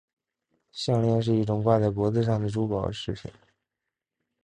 [0.71, 3.31] 项链是一种挂在脖子上的珠宝饰品。